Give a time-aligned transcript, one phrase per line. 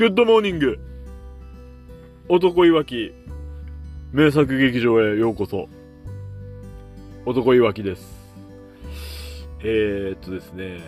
[0.00, 0.80] Good morning。
[2.26, 3.12] 男いわき。
[4.12, 5.68] 名作劇場へようこそ。
[7.26, 8.34] 男いわきです。
[9.58, 10.80] えー、っとですね。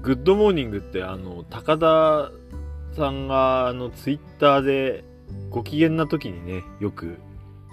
[0.00, 2.30] Good morning ってあの高田
[2.94, 5.02] さんがあのツイッターで
[5.50, 7.16] ご機嫌な時にねよく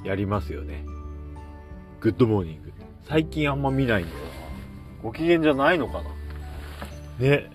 [0.03, 0.83] やりますよね。
[1.99, 2.73] Good morning。
[3.03, 4.17] 最近あんま見ないんだよ。
[4.17, 4.23] な
[5.03, 6.09] ご機嫌じゃないのかな？
[7.19, 7.51] ね。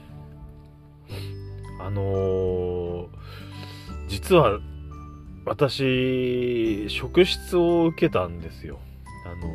[1.79, 2.76] あのー、
[4.09, 4.60] 実は
[5.46, 8.80] 私、職質を受けたんですよ。
[9.24, 9.48] あの、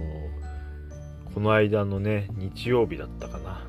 [1.34, 3.68] この間のね、日曜日だったかな。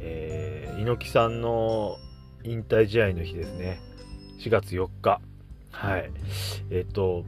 [0.00, 1.98] えー、猪木さんの
[2.42, 3.80] 引退試合の日ですね。
[4.40, 5.20] 4月4日。
[5.70, 6.10] はい。
[6.70, 7.24] えっ、ー、と、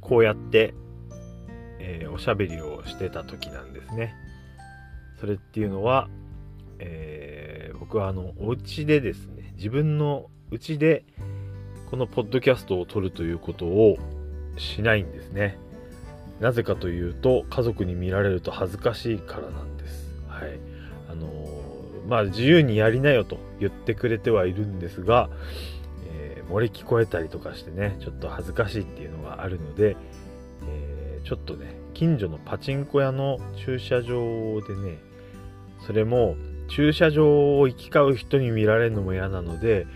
[0.00, 0.74] こうやって、
[1.78, 4.14] えー、おしゃべりをしてた時なんですね。
[5.20, 6.08] それっていうのは、
[6.78, 11.04] えー、僕はあの、お家でですね、自分の家で
[11.90, 13.96] このポッドキャストを撮るということを
[14.56, 15.58] しないんですね。
[16.40, 20.10] なぜかというと、家族に見られると恥ずかしいからなんです。
[20.28, 20.58] はい。
[21.10, 25.30] あのー、まあ、自由にやりなよと言ってくれてはいるんですが、
[26.12, 29.96] えー、漏れ聞こえたりとかしてね、ちょっと恥ずかしいっていうのがあるので、
[30.68, 34.98] えー、ちょっとね、近所のパチンコ屋の駐車場でね、
[35.86, 36.36] それも
[36.68, 39.86] 駐車場を行き交う人に見られるのも嫌なので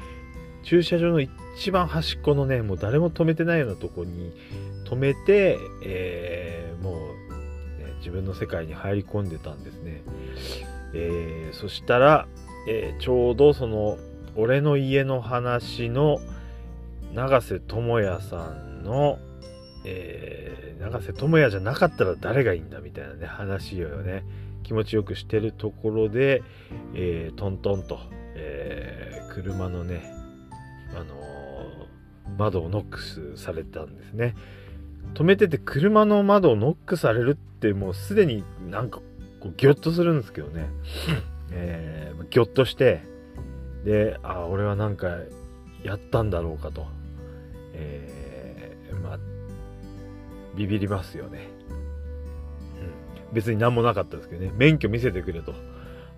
[0.68, 1.20] 駐車場の
[1.56, 4.34] 一番端っこのねもう誰も止めてないようなとこに
[4.84, 10.02] 止めて、えー、もう、ね、自分の世界に入り込んでたんですね、
[10.92, 12.28] えー、そしたら、
[12.68, 13.96] えー、ちょうどその
[14.36, 16.20] 俺の家の話の
[17.14, 19.18] 永瀬智也さんの、
[19.86, 24.22] え、永瀬智也じゃなかったら誰がいいんだみたいなね話をね
[24.64, 26.42] 気持ちよくしてるところで、
[26.94, 27.98] えー、トントンと、
[28.34, 30.17] えー、車のね、
[30.94, 34.34] あのー、窓をノックスされたんですね。
[35.14, 39.00] 止めてて車の窓をノックされるってもうすでになんか
[39.40, 40.68] こうギョッとするんですけどね。
[41.50, 43.02] えー、ギョッとして、
[43.84, 45.16] で、あ、俺はなんか
[45.82, 46.86] やったんだろうかと。
[47.72, 49.18] えー、まあ、
[50.56, 51.48] ビビりますよね。
[53.32, 55.54] 別に何もなかったですけどね、免許見せてくれと。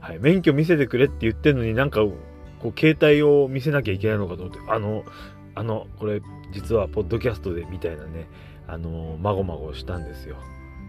[0.00, 2.00] はい、免許見せてくれって言ってんのになんか、
[2.62, 5.04] こう、携帯を見せなきゃいけないのかと思って、あの、
[5.54, 6.22] あの、これ、
[6.53, 8.28] 実は、ポッドキャストでみたいなね、
[8.66, 10.37] あの、まごまごしたんですよ。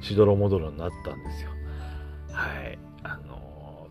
[0.02, 1.52] しどろもどろになったんですよ。
[2.32, 2.80] はい。
[3.04, 3.88] あの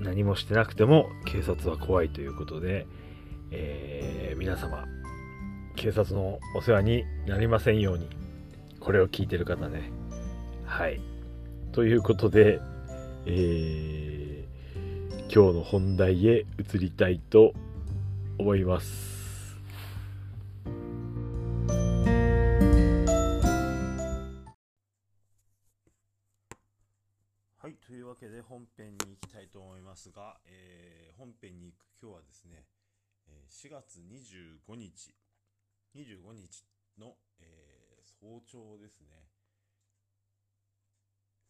[0.00, 2.86] 何もしてなくても警察は怖いということで、
[3.50, 4.84] えー、皆様、
[5.76, 8.08] 警察のお世話になりませんように、
[8.80, 9.92] これを聞いてる方ね、
[10.66, 11.00] はい。
[11.72, 12.60] ということで、
[13.24, 14.13] えー、
[15.36, 17.54] 今日の本題へ移りたいと
[18.38, 19.58] 思います。
[27.58, 32.66] はい、というわけで本編に行きたいと思いますが、えー、本編に行く今日はですね、
[33.50, 35.16] 4月25日、
[35.96, 36.64] 25日
[36.96, 39.08] の、えー、早朝ですね。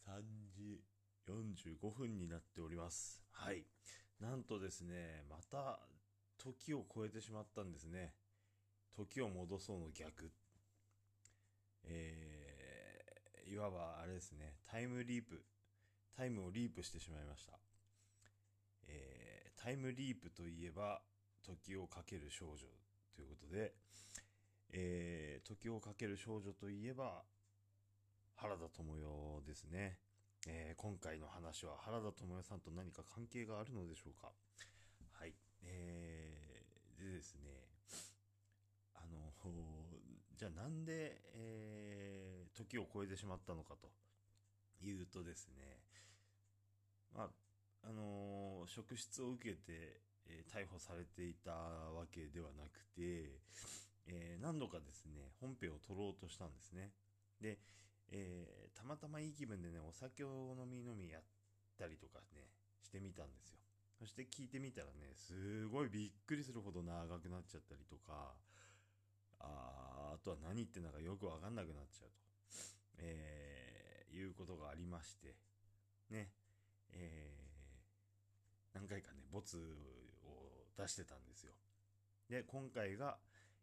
[0.09, 0.23] 3
[0.57, 0.81] 時
[1.29, 3.23] 45分になっております。
[3.31, 3.65] はい。
[4.21, 5.81] なんとですね、また
[6.39, 8.15] 時を超えてしまったんですね。
[8.97, 10.31] 時を戻そうの逆。
[11.85, 15.45] えー、いわばあれですね、タイムリープ。
[16.17, 17.59] タイムをリープしてしまいました。
[18.87, 21.03] えー、タイムリープといえば、
[21.43, 22.67] 時をかける少女
[23.15, 23.75] ということで、
[24.73, 27.25] えー、時をかける少女といえば、
[28.37, 29.99] 原田智代ですね。
[30.47, 34.33] えー、今回の話は原田智代さんと何か関係があるのでしょうか？
[35.13, 35.35] はい。
[35.63, 37.51] えー、でですね、
[38.95, 39.33] あの、
[40.37, 43.91] じゃあなんで、えー、時を超えてしまったのかと
[44.83, 45.81] いうとですね、
[47.13, 47.23] ま
[47.83, 53.41] あ、あの職質を受けて、えー、逮捕されていたわけではなくて、
[54.07, 56.93] えー、何度かですね、本編を取ろうとしたんですね。
[57.41, 57.59] で、
[58.11, 61.23] えー、たまたまいい気分でね、お酒を飲み飲みやっ
[61.79, 62.49] たりとかね、
[62.83, 63.59] してみたんですよ。
[63.99, 68.35] そして聞いてみたらね、すごいびっくりするほど長くなっちゃったりとか、
[69.41, 72.25] ああとは何言ってんだかよくわかんなくなっちゃうと、
[72.99, 75.35] えー、いうことがありまして、
[76.11, 76.31] ね、
[76.93, 79.59] えー、何回かね、ボツ
[80.25, 81.53] を出してたんですよ。
[82.29, 83.19] で、今回が、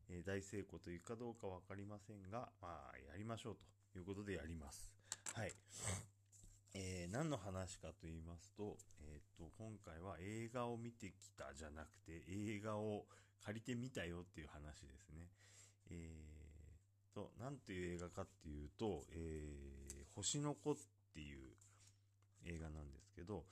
[0.10, 3.66] えー、大成功というかどうかわかりませんが、まあ、やりましょうと
[4.00, 4.92] いうことでやります。
[5.34, 5.52] はい。
[6.74, 13.06] えー、何の話かと言いますと、えっ、と、今回は映画を見てきたじゃなくて、映画を
[13.44, 15.28] 借りてみたよっていう話ですね。
[15.90, 20.76] えー、と、なんていう映画かっていうと、えー、星の子っ
[21.14, 21.52] ていう
[22.46, 23.44] 映画なんですけど、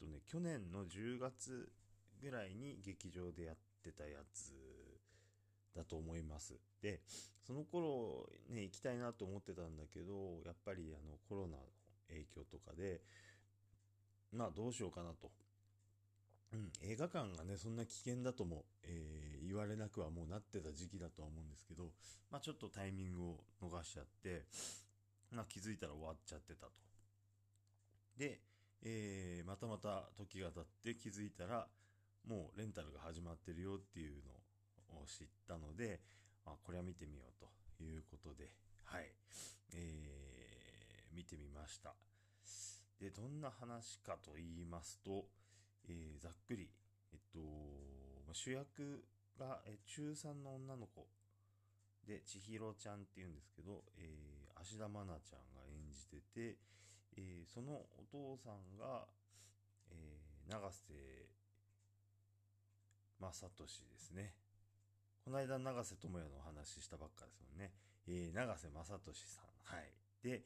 [0.00, 1.72] えっとね、去年の10月
[2.22, 4.52] ぐらいに劇場でやってたやつ
[5.76, 6.54] だと思います。
[6.82, 7.00] で、
[7.46, 11.62] その頃ね、行きたいなと思ってたんだけど、やっぱりあのコロナの
[12.08, 13.00] 影響とかで、
[14.32, 15.30] まあどうしようかなと。
[16.52, 21.92] うん、映画館がね、そんな危険だとも、えー、言われなくはもうなってた時期だとは思うんですけど、
[22.30, 24.46] まあちょっとタイミングを逃しちゃって、
[25.30, 26.72] まあ気づいたら終わっちゃってたと。
[28.18, 28.40] で、
[28.82, 31.68] えー、またまた時が経って気づいたら、
[32.26, 34.39] もうレンタルが始まってるよっていうのを
[35.06, 36.00] 知ったので、
[36.46, 37.44] あ、これは見てみよう
[37.78, 38.50] ということで、
[38.84, 39.12] はい、
[39.74, 41.94] えー、見てみました。
[43.00, 45.24] で、どんな話かと言いますと、
[45.88, 46.70] えー、ざっくり、
[47.12, 47.40] えっと、
[48.32, 49.04] 主役
[49.38, 51.06] が、え中3の女の子
[52.06, 56.58] で、千尋ちゃんっていうんですけど、えー、芦田愛菜ちゃんが演じてて、
[57.16, 59.06] えー、そのお父さんが、
[59.90, 61.30] えー、永瀬
[63.20, 64.34] 正俊ですね。
[65.24, 67.72] この間永瀬智也のお話ししたばっかですもんね。
[68.08, 69.76] えー、永瀬正俊さん。
[69.76, 69.92] はい。
[70.22, 70.42] で、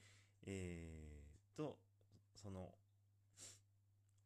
[0.46, 1.78] えー、と、
[2.34, 2.74] その、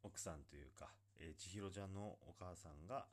[0.01, 3.05] 奥さんというか、えー、千尋ちゃんのお母さんが、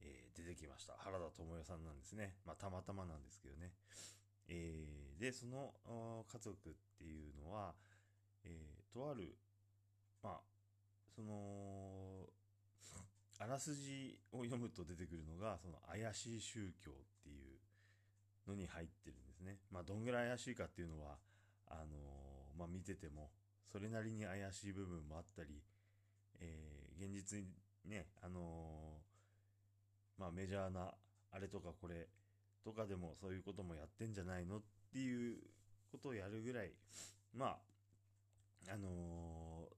[0.00, 0.94] えー、出てきました。
[0.98, 2.36] 原田智代さんなんですね。
[2.46, 3.72] まあ、たまたまなんですけどね。
[4.48, 5.74] えー、で、その
[6.26, 7.74] 家族っていうのは、
[8.44, 9.36] えー、とある、
[10.22, 10.40] まあ、
[11.14, 12.28] その、
[13.38, 17.32] あらすじを読むと出てくるのが、その怪しい宗教ってい
[18.46, 19.58] うのに入ってるんですね。
[19.70, 21.18] まあ、どんぐらい怪しいかっていうのは、
[21.68, 23.30] あのー、まあ、見てても、
[23.70, 25.62] それなりに怪しい部分もあったり、
[26.40, 27.46] えー、現実に
[27.84, 30.94] ね、あのー、まあ、メジャーな、
[31.32, 32.08] あれとかこれ
[32.64, 34.62] とかでもそういうこともやってんじゃないのっ
[34.92, 35.36] ていう
[35.92, 36.72] ことをやるぐらい、
[37.34, 39.68] まあ、あの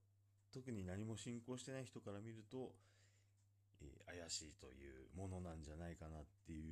[0.52, 2.72] 特に何も信仰してない人から見ると、
[3.82, 6.62] え、怪しいというものなんじゃないかなってい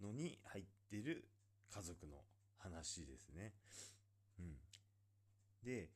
[0.00, 1.28] うのに入ってる
[1.70, 2.16] 家族の
[2.58, 3.54] 話ですね。
[4.38, 4.56] うん。
[5.62, 5.90] で、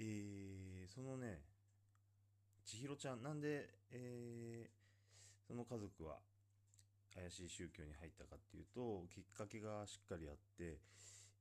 [0.00, 1.40] えー、そのね、
[2.64, 6.18] 千尋ちゃん、なんで、えー、その家族は
[7.14, 10.78] 怪しい宗教に入ったかっていうと、きっかけがしっかりあって、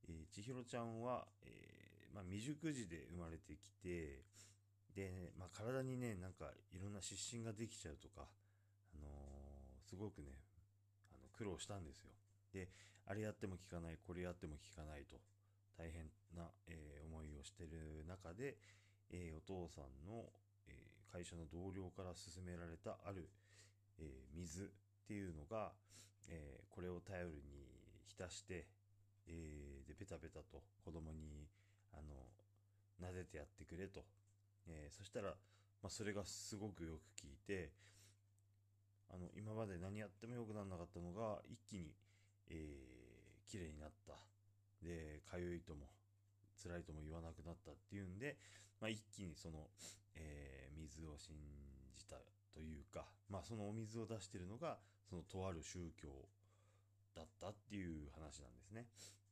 [0.08, 4.24] えー、千尋ちゃんは、えー、まあ、未熟児で生まれてきて、
[4.98, 10.34] で、まあ、体にね、なんかいろんな湿疹ができちゃうとか、あのー、すごくね、
[11.14, 12.10] あの苦労したんですよ。
[12.52, 12.68] で、
[13.06, 15.22] あれやっても効かない、これやっても効かないと、
[15.78, 18.58] 大変な、えー、思いをしてる中で、
[19.14, 20.26] えー、お父さんの、
[20.66, 20.74] え
[21.14, 23.30] 会社の同僚から勧められたある、
[24.02, 24.68] え水っ
[25.06, 25.74] ていうのが、
[26.26, 27.70] えこれを頼りに
[28.10, 28.66] 浸して、
[29.28, 31.46] えで、ペタペタと子供に、
[31.94, 32.18] あの、
[33.00, 34.02] 撫でてやってくれと
[34.68, 35.30] えー、そしたら、
[35.82, 37.72] まあ、それがすごくよく効いて、
[39.10, 41.94] あの、今まで何やっても良くならなかったのが、一気に、
[42.50, 44.14] えー、綺麗になった。
[44.82, 45.88] で、かゆいとも、
[46.62, 48.38] 辛いとも言わなくなったっていうんで、
[48.82, 49.70] まあ、一気にその、
[50.16, 51.36] えー、水を信
[51.96, 52.18] じた
[52.54, 54.78] というか、まあ、そのお水を出してるのが、
[55.10, 56.10] そのとある宗教
[57.16, 58.88] だったっていう話なんですね。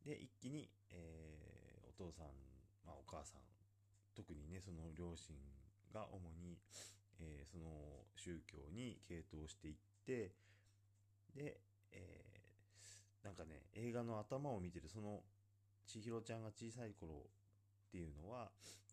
[0.06, 2.28] で、一気に、えー、お父さん、
[2.86, 3.55] まあ、お母さん
[4.16, 5.36] 特にねその両親
[5.94, 6.58] が主に、
[7.20, 7.66] えー、その
[8.16, 10.32] 宗教に傾倒していって
[11.36, 11.60] で、
[11.92, 15.22] えー、なんかね映画の頭を見てるその
[15.86, 17.28] 千尋ちゃんが小さい頃
[17.88, 18.50] っていうのは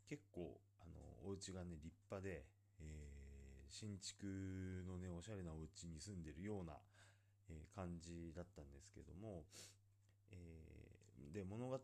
[0.09, 2.45] 結構あのお家がね立派で、
[2.81, 6.75] えー、新築のねおしゃれなお家に住んでるような、
[7.49, 9.45] えー、感じだったんですけども、
[10.31, 11.79] えー、で物語の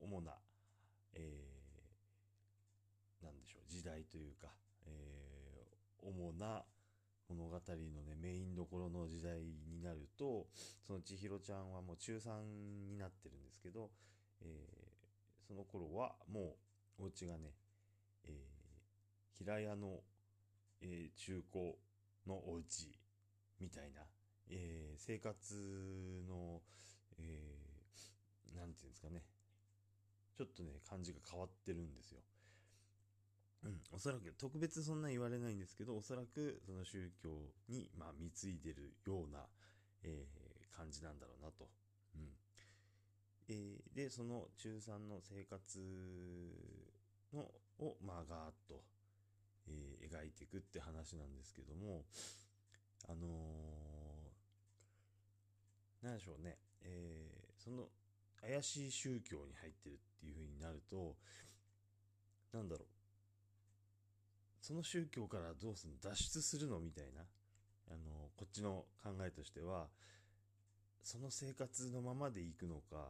[0.00, 0.32] 主な、
[1.14, 1.57] え
[3.22, 4.48] なんでしょう、時代というか、
[4.86, 6.64] えー、主な
[7.28, 7.60] 物語
[7.94, 10.46] のね、メインどころの時代になると、
[10.86, 13.90] その千尋ちゃんはもう中3になってるんですけど、
[14.40, 16.56] えー、その頃はも
[16.98, 17.52] うお家がね、
[18.24, 20.00] えー、平屋の、
[20.80, 21.74] えー、中古
[22.26, 22.88] のお家
[23.60, 24.00] みたいな、
[24.50, 26.62] えー、生活の、
[27.18, 29.22] えー、なんていうんですかね、
[30.36, 32.20] ちょっとね、感じが変わってるんですよ。
[33.64, 37.30] うん、おそらく、特別そんな言われないんですけど、おそらくその宗教
[37.68, 39.46] に、まあ、貢いでるような、
[40.04, 41.68] えー、感じなんだろうなと。
[42.14, 42.30] うん。
[43.48, 45.80] えー、で、その中3の生活
[47.32, 47.50] の、
[47.80, 48.82] を、まあ、ガーッと、
[49.66, 52.04] えー、描いていくって話なんですけども、
[53.08, 57.88] あのー、なんでしょうね、えー、その、
[58.40, 61.16] 怪しい宗教に入ってるっていう風になると、
[62.52, 62.97] なんだろう、
[64.68, 66.78] その宗教からどうするの脱出するの？
[66.78, 67.22] みたいな、
[67.90, 69.86] あの、こっちの考えとしては、
[71.02, 73.08] その生活のままでいくのか、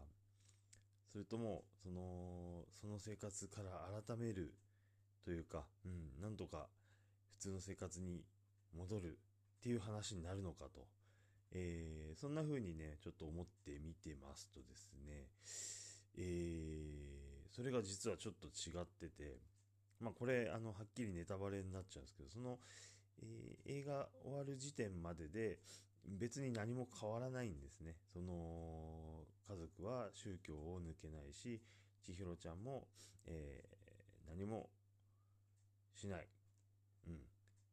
[1.10, 4.54] それとも、その、その生活から改める
[5.24, 6.68] というか、うん、なんとか
[7.32, 8.22] 普通の生活に
[8.76, 9.18] 戻る
[9.58, 10.86] っていう話になるのかと。
[11.50, 15.26] えー、そんな風にね、ちょっと思ってみてますとですね、
[16.18, 19.40] えー、それが実はちょっと違ってて、
[20.00, 22.58] まあこれ、あの、はっきりネタバレになっちゃうんですけど、その、
[23.22, 25.58] えー、映画終わる時点までで
[26.06, 27.96] 別に何も変わらないんですね。
[28.12, 31.60] その、家族は宗教を抜けないし、
[32.04, 32.86] 千尋ちゃんも、
[33.26, 34.70] えー、何も
[35.94, 36.28] しない。
[37.08, 37.18] うん。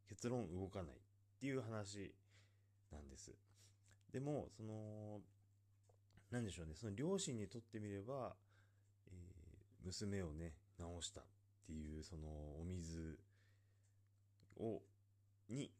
[0.08, 1.00] 結論動かないっ
[1.40, 2.14] ていう話
[2.92, 3.32] なんです。
[4.12, 5.22] でも、その、
[6.32, 8.36] なんでしょうね、その両親にとってみれば、
[9.08, 11.22] えー、娘をね、治した
[11.66, 12.28] っていう、その
[12.62, 13.18] お水
[14.58, 14.82] を、
[15.50, 15.72] に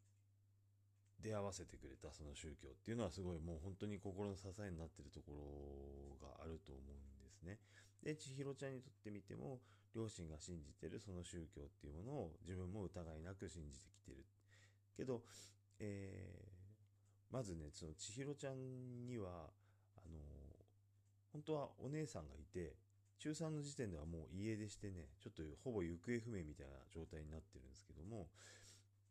[1.22, 5.32] 出会わせてくれたその宗教っていうのはすごいもう本当に心の支えになってるとこ
[6.20, 7.58] ろがあると思うんですね。
[8.02, 9.60] で、千尋ちゃんにとってみても、
[9.94, 14.24] 両親が信じてるその宗教っていうものを自分も疑いなく信じてきてる。
[14.96, 15.22] けど、
[15.78, 19.50] えー、まずね、その千尋ちゃんには、
[19.96, 20.20] あの、
[21.32, 22.76] 本当はお姉さんがいて、
[23.18, 28.28] 中3の時点ではもう家出してね、ちょっとほぼ行方不明みたいな状態になってるんですけども、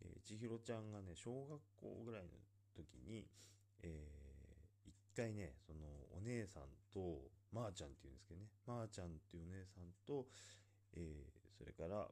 [0.02, 2.30] えー、千尋ちゃんがね、小学校ぐらいの
[2.76, 3.28] 時に、
[3.82, 5.80] えー、一回ね、その
[6.18, 10.28] お姉さんと、まー、ちゃんっていうんですけどね、まー、ちゃんっていうお姉さんと、
[10.94, 12.08] えー、それから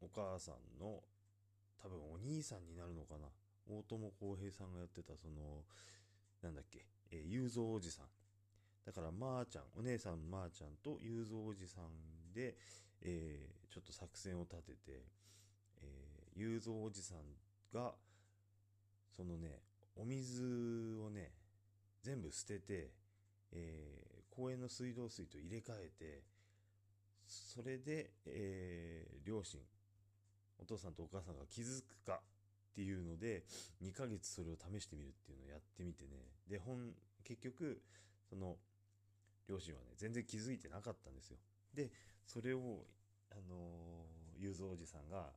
[0.00, 1.02] お母さんの
[1.82, 3.28] 多分お兄さんになるのかな
[3.68, 5.64] 大友康平さんがやってたその
[6.42, 8.06] なんだっけ、えー、雄三おじさん。
[8.86, 12.56] だからまーちゃんお姉さんまーちゃんと雄三おじさんで、
[13.02, 14.78] えー、ちょっと作戦を立てて、
[15.82, 17.18] えー、雄三おじさん
[17.74, 17.92] が
[19.14, 19.60] そのね
[19.96, 21.32] お水をね
[22.02, 22.90] 全部捨てて、
[23.52, 26.22] えー、公園の水道水と入れ替えて
[27.26, 29.60] それで、えー、両親
[30.58, 32.20] お父さんとお母さんが気づくか
[32.76, 33.44] っていうので、
[33.82, 36.10] 2ヶ月それを試してみるっていうのをやってみてね。
[36.46, 36.92] で、本、
[37.24, 37.80] 結局、
[38.28, 38.56] その、
[39.48, 41.38] 両親はね、全然気づいてなかったんですよ。
[41.74, 41.90] で、
[42.26, 42.84] それを、
[43.30, 44.06] あの、
[44.38, 45.30] ゆうぞおじさんが、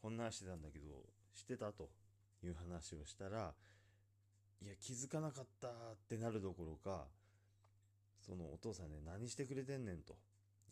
[0.00, 1.90] こんなんしてたんだけど、知ってたと
[2.42, 3.54] いう話をしたら、
[4.62, 5.70] いや、気づかなかったっ
[6.08, 7.06] てなるどころか、
[8.20, 10.16] そのお父さんね、何してくれてんねんと、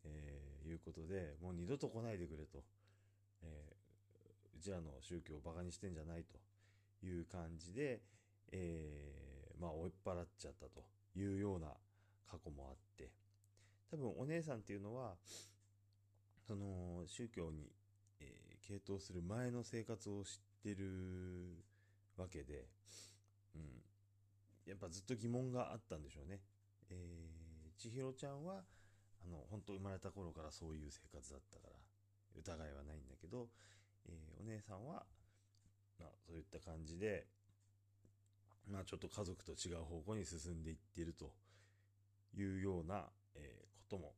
[0.04, 2.64] えー、いうことで、もう二度と来ないでくれと。
[3.42, 8.00] えー、うちらの宗教をバカにしてんじゃないという感じで、
[8.52, 10.84] えー、まあ追いっ払っちゃったと
[11.16, 11.68] いうような
[12.32, 13.10] 過去もあって
[13.90, 15.16] 多分お姉さんっていうのは
[16.48, 17.70] その宗教に、
[18.20, 21.62] えー、傾倒する前の生活を知ってる
[22.16, 22.64] わけで、
[23.54, 23.62] うん、
[24.66, 26.40] やっぱずっと疑問があったんでしょうね。
[26.90, 28.62] えー、千尋ちゃんは
[29.24, 31.74] あの本当生まれた頃からそういう生活だったから
[32.40, 33.48] 疑いはないんだけど、
[34.08, 35.04] えー、お姉さんは、
[36.00, 37.26] まあ、そういった感じで、
[38.66, 41.30] まあ、ちょっと家族と違う方向に進んでいってると
[42.36, 44.14] いうような、えー、ことも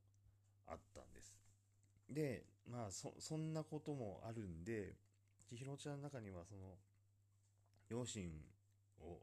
[0.67, 1.33] あったんです。
[2.09, 4.95] で、まあ、そ、そんなこともあるんで、
[5.49, 6.77] 千尋ちゃんの中には、その、
[7.89, 8.31] 両親
[8.99, 9.19] を、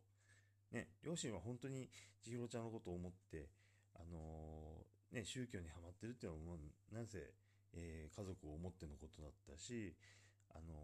[0.70, 1.90] ね、両親は本当に
[2.22, 3.48] 千尋ちゃんのことを思って、
[3.94, 6.58] あのー、ね、宗教にはまってるっていうのはも
[6.90, 7.18] う、なんせ、
[7.74, 9.94] えー、家族を思ってのことだったし、
[10.50, 10.74] あの、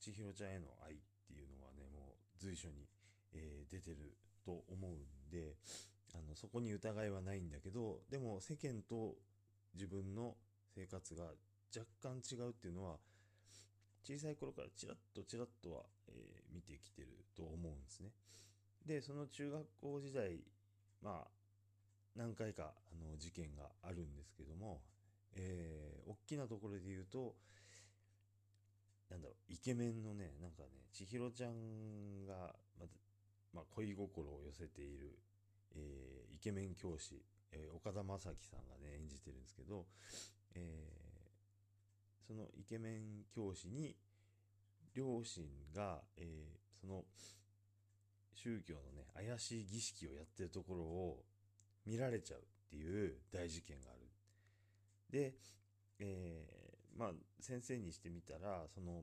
[0.00, 2.88] 千尋ちゃんへの愛っていうのはね、もう随所に、
[3.32, 5.56] えー、出てると思うんで、
[6.14, 9.14] あの、そこに疑いはないんだけど、でも世間と
[9.74, 10.36] 自分の
[10.74, 11.24] 生活が
[11.76, 12.98] 若干違うっていうのは、
[14.02, 18.10] 小さい頃からチラッとチラッとは、えー、見てきてると思うんですね。
[18.84, 20.40] で、その中学校時代、
[21.02, 21.28] まあ、
[22.16, 24.80] 何回かあの事件があるんですけども、
[25.36, 27.36] えー、大きなところで言うと、
[29.10, 32.86] なんだろう、イケメンのね、なんかね、千尋ちゃんが、ま
[33.52, 35.18] まあ、恋心を寄せている、
[35.74, 37.22] えー、イケメン教師、
[37.52, 39.86] えー、岡田将生さんがね、演じてるんですけど、
[40.54, 43.96] えー、そのイケメン教師に、
[44.94, 47.04] 両親が、えー、その、
[48.32, 51.24] 宗教のね、怪しい儀式をやってるところを
[51.86, 54.00] 見られちゃうっていう大事件がある。
[55.10, 55.34] で、
[55.98, 57.10] えー、まあ
[57.40, 59.02] 先生にしてみたらその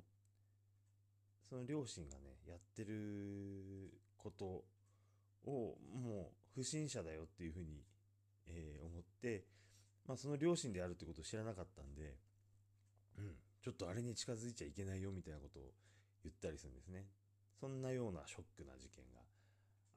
[1.47, 4.45] その両親がねやってること
[5.45, 7.83] をもう不審者だよっていうふうに、
[8.47, 9.45] えー思って、
[10.07, 12.15] まあ、その両親であるってことを知らなかったんで、
[13.17, 15.63] うん、ちょっとあれに近づいちゃいけないよみたいなことを
[16.23, 17.05] 言ったりするんですね。
[17.59, 19.21] そんなようなショックな事件が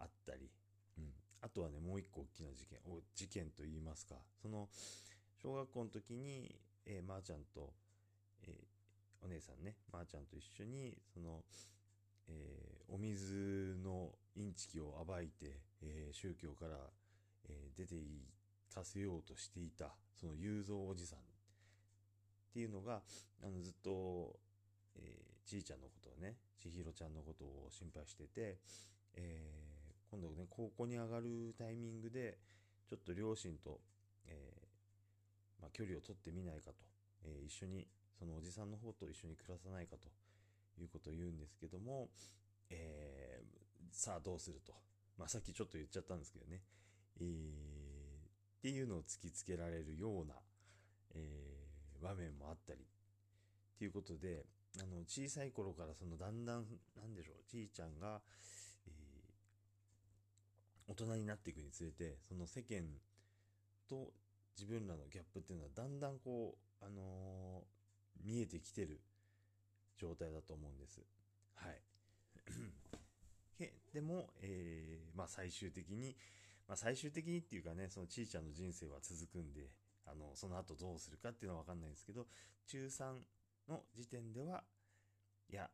[0.00, 0.50] あったり、
[0.99, 1.04] うん、
[1.42, 4.69] あとはねもう一個大きな事件お事件といいますかその
[5.42, 6.54] 小学校の時に、
[6.87, 7.73] えー、まー、ちゃんと、
[8.42, 8.54] えー
[9.23, 11.42] お姉さんねまー、ちゃんと一緒にその、
[12.28, 16.76] えーお水のインチキを暴いて、えー宗教から、
[17.49, 18.28] えー出てい
[18.72, 21.22] かせようとしていたその雄三おじさんっ
[22.52, 23.00] ていうのが
[23.42, 24.38] あのずっと、
[24.96, 28.58] えーちいちゃんのことをねちひろちゃんのことを心配してて、
[29.14, 32.38] えー今度ね高校に上がるタイミングで
[32.88, 33.80] ちょっと両親と、
[34.26, 36.76] えーまあ、距離を取ってみないかと、
[37.25, 37.87] えー一緒に
[38.18, 40.08] そのおじさんの方と一緒に暮らさないかと
[40.80, 42.08] いうことを言うんですけども、
[42.70, 43.60] えー
[43.92, 44.72] さあどうすると、
[45.20, 46.62] まあ、さっきちょっと言っちゃったんですけどね、
[47.20, 50.34] えーっていうのを突きつけられるような、
[51.14, 54.46] えー場面もあったりっていうことで
[54.80, 56.64] あの小さい頃からそのだんだん
[56.96, 58.22] なんでしょうちいちゃんが、
[58.86, 58.92] えー
[60.88, 62.82] 大人になっていくにつれてその世間
[63.88, 64.12] と
[64.58, 69.00] 自分らのギャップっていうのはだんだんこう、あのー見えてきてる
[69.96, 71.00] 状態だと思うんです。
[71.54, 71.80] はい。
[73.67, 76.17] けでも、えーまあ最終的に、
[76.67, 79.71] まあ最終的にっていうかね、そのちいちゃんの人生は続くんで、
[80.07, 82.26] あの、その後どうするかっていうのはわかんないんですけど、
[82.67, 83.21] 中3
[83.69, 84.64] の時点では、
[85.50, 85.71] いや、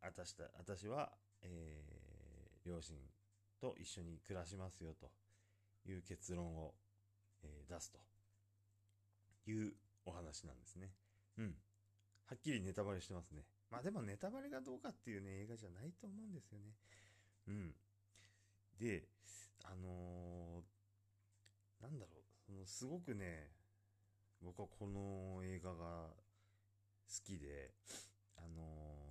[0.00, 2.04] 私た、私は、えー
[2.66, 2.96] 両親
[3.60, 5.10] と一緒に暮らしますよと
[5.86, 6.74] いう結論を、
[7.42, 7.98] えー出すと
[9.50, 9.74] いう
[10.06, 10.90] お話なんですね。
[11.38, 11.54] うん。
[12.26, 13.42] はっきりネタバレしてますね。
[13.70, 16.74] まあでもネタバレがどうかっていうね、映画じゃないと思うんですよね。
[17.48, 17.74] うん。
[18.78, 19.08] で、
[19.64, 23.50] あのーなんだろう、そのすごくね、
[24.40, 26.08] 僕はこの映画が
[27.08, 27.72] 好きで、
[28.36, 29.04] あのー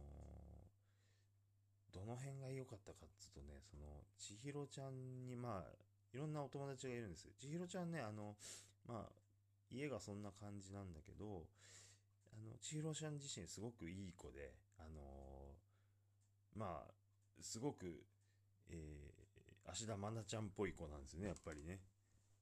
[1.94, 3.86] どの辺が良かったかっつうとね、その、
[4.18, 5.72] 千尋ちゃんに、まあ、
[6.12, 7.30] いろんなお友達がいるんです。
[7.38, 8.36] 千尋ちゃんね、あの、
[8.88, 9.14] まあ、
[9.70, 11.46] 家がそんな感じなんだけど、
[12.34, 16.92] あの、千尋ちゃん自身すごくいい子で、あのーまあ、
[17.42, 18.06] すごく、
[18.70, 21.80] えー、芦田愛菜ちゃんっぽい子なんですよね、やっぱりね。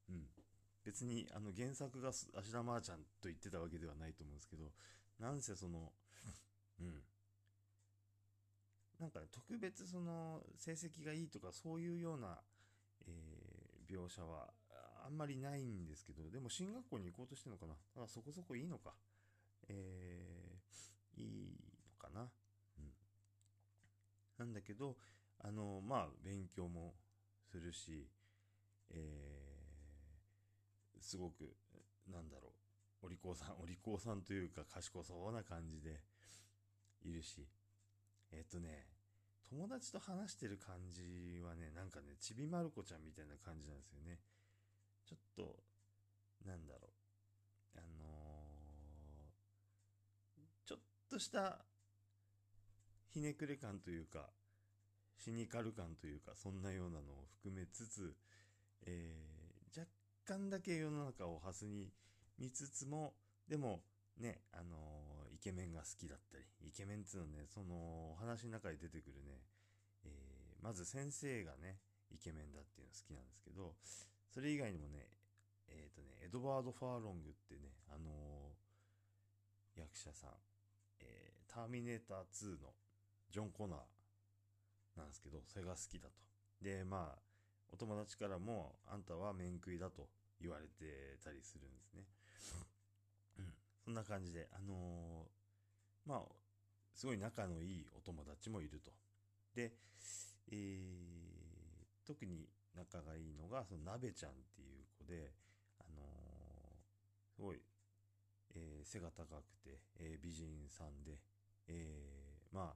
[0.10, 0.28] うん。
[0.84, 4.72] 別に、あの、原作が芦田愛菜ちゃんと言ってたわけではないと思うんですけど、
[5.20, 5.94] なんせその、
[6.80, 7.04] うん。
[9.00, 12.42] なんかね、特別その、成績がいいとかそういうような、
[13.08, 13.52] えー
[13.92, 17.74] 描写はああんまりないんですけど、でも進学校に行こうとしてるのかな。
[17.74, 18.94] だからそこそこいいのか。
[19.70, 22.32] えーいいのかな？
[22.80, 22.94] うん。
[24.38, 24.98] なんだけど、
[25.40, 26.96] あの、まあ、勉強も
[27.52, 28.10] するし、
[28.90, 31.56] えーすごく、
[32.08, 32.54] なんだろ
[33.02, 36.00] う、お利口さん、お利口さんというか賢そうな感じで
[37.04, 37.48] いるし、
[38.32, 38.86] えっとね、
[39.50, 44.20] 友達と話してる感じはね、なんかね、ちびまる子ちゃんみたいな感じなんですよね。
[45.06, 45.64] ちょっと、
[46.46, 46.90] なんだろ
[47.76, 48.12] う、あのー
[50.66, 50.80] ちょっ
[51.12, 51.60] とした、
[53.10, 54.30] ひねくれ感というか、
[55.18, 58.16] シニカル感というか、そんなようなのを含めつつ、
[58.86, 59.88] えー若
[60.26, 61.90] 干だけ世の中をハスに
[62.38, 63.14] 見つつも、
[63.48, 63.82] でも、
[64.18, 67.76] ね、あのーイケメンが好きだったり、イケメンっていうのはね、その、
[68.12, 69.42] お話の中で出てくるね、
[70.06, 71.80] えーまず先生がね、
[72.12, 73.76] イケメンだっていうの好きなんですけど、
[74.30, 75.10] それ以外にもね、
[75.68, 80.30] えっ、とね、エドワード・ファーロングってね、あのー役者さん、
[81.54, 82.74] ターミネーター2の
[83.30, 83.80] ジョン・コナー
[84.98, 86.14] なんですけど、それが好きだと。
[86.62, 87.20] で、まあ、
[87.72, 90.08] お友達からも、あんたは面食いだと
[90.40, 92.06] 言われてたりするんですね。
[93.40, 93.54] うん。
[93.86, 96.22] そんな感じで、あのーまあ、
[96.96, 98.92] すごい仲のいいお友達もいると。
[99.56, 99.74] で、
[100.52, 105.32] えー特に仲がいいのが、その鍋ちゃんっていう子で、
[105.80, 107.62] あのーすごい、
[108.56, 111.20] えー背が高くて、えー美人さんで、
[111.68, 112.76] えーまあ、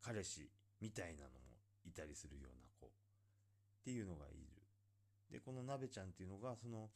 [0.00, 2.90] 彼氏みたいなのもいたりするような子っ
[3.84, 4.46] ていうのがいる。
[5.30, 6.90] で、この鍋ちゃんっていうのが、その、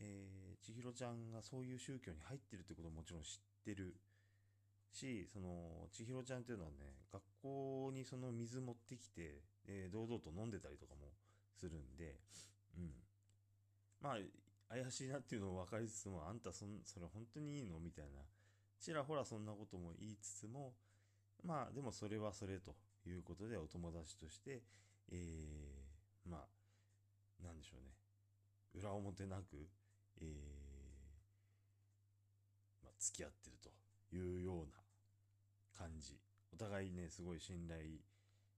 [0.00, 3.96] えー、千尋ちゃんがそういう宗教に入ってるってことをもちろん知ってる
[4.92, 6.76] し、その、千尋ちゃんっていうのはね、
[7.12, 11.12] 学校にその水持ってきて、えー堂々と飲んでたりとかも
[11.56, 12.18] するんで、
[12.76, 12.92] うん。
[14.00, 14.16] まあ、
[14.68, 17.78] 怪しいなっていうのを分かりつつも、あんたそん、それ本当にいいの？
[17.78, 18.22] みたいな
[18.82, 20.74] ちらほらそんなことも言いつつも、
[21.44, 22.74] まあでもそれはそれと
[23.06, 24.60] いうことでお友達として、
[25.10, 27.92] えー、まあ、なんでしょうね。
[28.74, 29.68] 裏表なく、
[30.20, 30.26] えー、
[32.82, 33.70] まあ、付き合ってると
[34.16, 34.72] いうような
[35.78, 36.18] 感じ。
[36.52, 37.82] お互いね、すごい信頼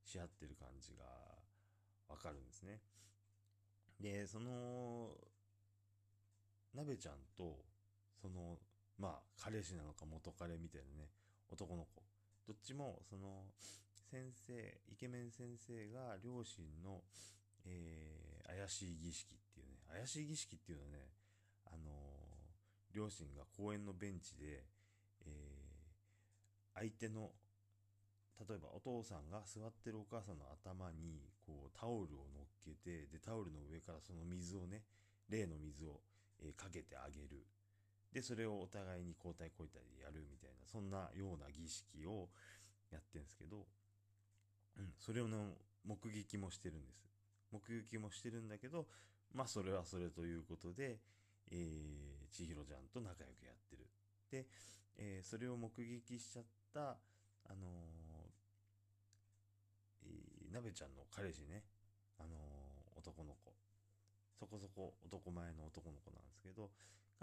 [0.05, 1.05] し合ってる感じが
[2.09, 2.81] わかるんですね。
[4.01, 5.11] で、その、
[6.75, 7.59] なべちゃんと、
[8.21, 8.59] その、
[8.98, 11.11] まあ、彼氏なのか元彼みたいなね、
[11.50, 12.02] 男の子。
[12.46, 13.46] どっちも、その、
[14.11, 17.02] 先生、イケメン先生が両親の、
[17.64, 21.09] えー、怪しい儀式っていうね、怪しい儀式っていうのはね、
[21.66, 24.64] あのー、両親が公園のベンチで、
[25.26, 27.33] えー、相手の、
[28.48, 34.83] 例えばお父さんが座ってるお母さんの頭に、こう、タオルを乗っけて、で、タオルの上からその水をね、
[35.28, 36.00] 例の水を、
[36.40, 37.46] えー、かけてあげる。
[38.14, 42.31] で、それをお互いに交代交代でやるみたいな、そんなような儀式を
[42.92, 43.66] やってんですけど、
[44.79, 47.05] うん、それをの目撃もしてるんです。
[47.50, 48.87] 目撃もしてるんだけど、
[49.35, 51.00] まあそれはそれということで、
[51.50, 53.90] えー、千尋ちゃんと仲良くやってる。
[54.31, 54.46] で、
[54.96, 56.96] えー、それを目撃しちゃった、
[57.50, 61.64] あのー、えー、なべちゃんの彼氏ね、
[62.18, 63.53] あのー、男の子。
[64.38, 66.70] そこそこ男前の男の子なんですけど、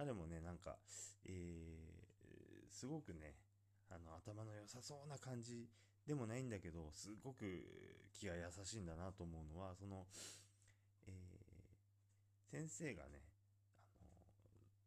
[0.02, 0.78] 彼もね、なんか、
[1.26, 3.36] えー、すごくね、
[3.88, 5.70] あの、頭の良さそうな感じ
[6.08, 7.46] でもないんだけど、すごく
[8.12, 10.08] 気が優しいんだなと思うのは、その、
[11.06, 13.22] えー、先生がね、
[14.02, 14.10] あの、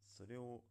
[0.09, 0.63] それを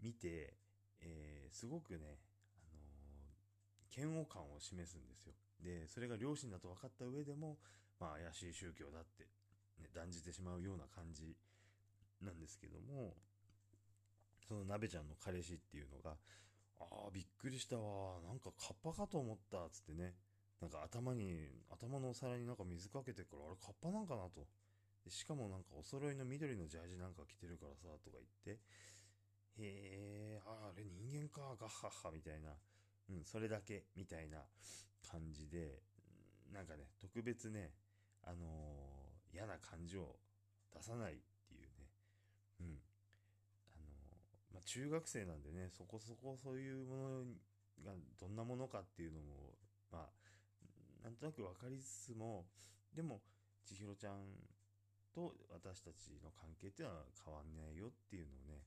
[0.00, 0.54] 見て、
[1.02, 2.20] えー、すごくね、
[2.56, 5.34] あの、嫌悪感を示すんですよ。
[5.60, 7.58] で、それが両親だと分かった上でも、
[8.00, 9.24] まあ、怪しい宗教だって、
[9.78, 11.36] ね、断じてしまうような感じ
[12.22, 13.12] なんですけども、
[14.52, 16.12] その鍋ちゃんの彼氏っていうのが、
[16.78, 18.20] ああ、びっくりしたわ。
[18.20, 19.70] なんかカッパかと思った。
[19.70, 20.12] つってね。
[20.60, 24.46] なんか頭に、頭のお皿になんか水かけてから、あれカッパなんかなと。
[25.08, 28.60] しかもなんかお揃いの緑のジャージなんか着てるからさ、とか言って。
[29.58, 32.52] へえ、ああ、あれ人間か、ガッハッハ、みたいな。
[33.08, 34.44] うん、それだけ、みたいな
[35.10, 35.80] 感じで、
[36.52, 37.72] なんかね、特別ね、
[38.22, 40.16] あのー、嫌な感じを
[40.74, 41.16] 出さないっ
[41.48, 41.88] ていうね。
[42.60, 42.78] うん。
[44.52, 47.24] まあ、中学生なんでね、そこそこそういうもの
[47.84, 49.56] がどんなものかっていうのも、
[49.90, 52.44] まあ、なんとなく分かりつつも、
[52.94, 53.20] でも、
[53.64, 54.20] 千尋ちゃん
[55.14, 58.62] と私たちの関係っていうのは変わんないよっていうのをね、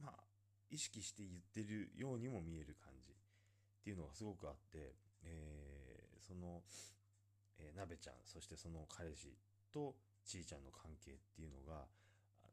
[0.00, 0.24] まあ、
[0.70, 3.14] 意識して言ってるようにも見える感じっ
[3.84, 6.62] ていうのがすごくあって、えー、その、
[7.58, 9.36] えー、なべちゃん、そしてその彼氏
[9.72, 11.86] とちいちゃんの関係っていうのが、
[12.42, 12.50] あの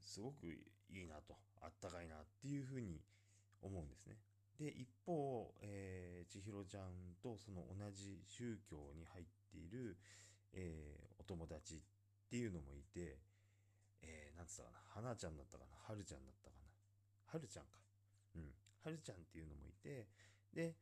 [0.00, 1.34] すごくいいなと。
[1.64, 3.00] あったかいなっていうふうに
[3.62, 4.18] 思うんですね。
[4.60, 9.96] で、一方、えー、千尋ちゃんとその同じ宗教に入っている、
[10.52, 11.78] えー、お友達っ
[12.30, 13.18] ていうのもいて、
[14.02, 16.68] えー、なんつったかな、花ちゃんだったかな、はるちゃんだったかな、
[17.32, 17.78] はるちゃんか。
[18.36, 18.52] うん、
[18.84, 20.08] はるちゃんっていうのもいて、
[20.52, 20.76] で、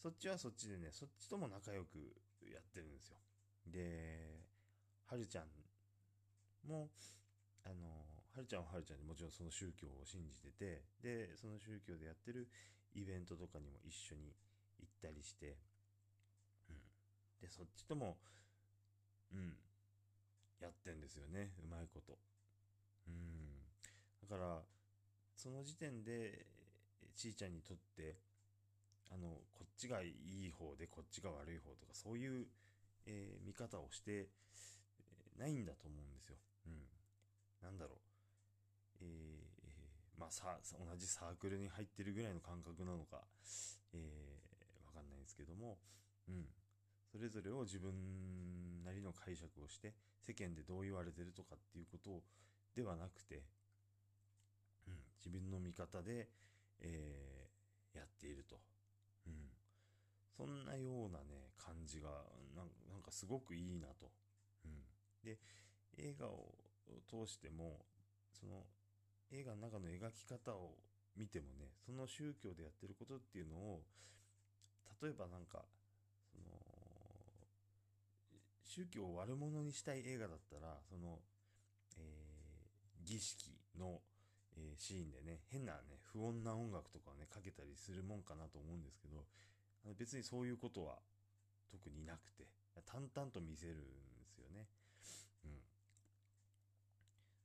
[0.00, 2.14] そっちはそっちでね、そっちとも仲良く
[2.46, 3.16] やってるんですよ。
[3.66, 4.44] で、
[5.06, 5.48] はるちゃん
[6.68, 6.90] も、
[7.64, 12.48] あのはるちゃんははるちゃんでもちろんその宗教を信じてて、で、その宗教でやってる
[12.94, 14.32] イベントとかにも一緒に
[14.78, 15.56] 行ったりして、
[16.68, 16.76] うん。
[17.40, 18.18] で、そっちとも、
[19.32, 19.54] うん、
[20.60, 22.18] やってんですよね、うまいこと。
[23.08, 23.66] うん。
[24.22, 24.62] だから、
[25.36, 26.46] その時点で、
[27.16, 28.16] ちいちゃんにとって、
[29.10, 32.46] あの、こっちがいい方で、こっちが悪い方とか、そういう、
[33.06, 34.28] えー、見方をして
[35.38, 36.36] ないんだと思うんですよ。
[36.66, 36.86] うん。
[37.62, 38.09] なんだろう。
[39.00, 43.22] えー、まあさ、同じサークルに入ってるぐらいの感覚なのか、
[43.92, 45.78] えー、わかんないですけども、
[46.28, 46.46] うん。
[47.10, 52.22] それぞれを自分なりの解釈をして、世間でどう言われてるとかっていうこと
[52.74, 53.42] ではなくて、
[54.86, 56.28] うん、自分の見方で、
[56.80, 58.60] えー、やっていると。
[59.26, 59.50] うん。
[60.36, 62.08] そんなようなね、感じが、
[62.54, 62.62] な
[62.96, 64.10] んかすごくいいなと。
[64.64, 64.82] うん。
[65.24, 65.38] で、
[65.98, 66.54] 映画を
[67.08, 67.84] 通しても、
[68.32, 68.64] その
[69.32, 70.74] 映画の中の描き方を
[71.16, 73.82] 見てもね、その宗教でやってることっていうのを、
[75.02, 75.64] 例えばなんか、
[76.32, 76.56] その、
[78.64, 81.18] 宗教を悪者にしたい映画だったら、その、
[81.98, 84.00] えー、儀式の、
[84.56, 89.24] えー、シーンでね、変なね、不穏な音楽とかをね、かけたりするもんかなと思うんですけど、
[89.98, 90.98] 別にそういうことは
[91.70, 92.46] 特になくて、
[92.86, 93.76] 淡々と見せるん
[94.18, 94.66] ですよね。
[95.44, 95.50] うん。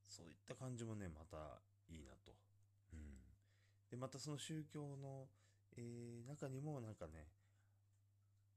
[0.08, 2.36] そういった感じもね、またいいなと。
[2.94, 3.00] うん。
[3.90, 5.28] で、またその宗教の、
[5.78, 7.28] えー中にもなんかね、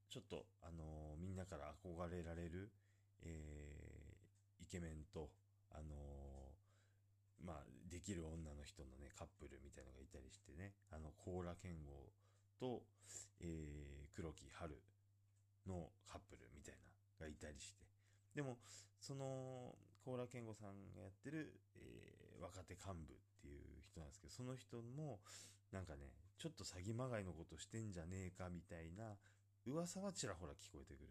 [0.09, 2.71] ちょっと、あのーみんなから憧れられる、
[3.23, 5.31] えーイケメンと、
[5.71, 12.13] あのーまあ、できる女の人のね、カップルみたいのがいたりしてね、あの、甲羅剣豪
[12.59, 12.83] と、
[13.41, 14.83] え黒木春
[15.67, 16.75] のカップルみたい
[17.21, 17.85] な、がいたりして。
[18.35, 18.59] でも、
[19.01, 25.21] その、甲羅健吾さんがやってる、えー若手幹部っていう人なんですけど、その人も、
[25.73, 29.19] なんかね、ちょっと詐欺まがいのことしてんじゃねえかみたいな
[29.67, 31.11] 噂はちらほら聞こえてくる。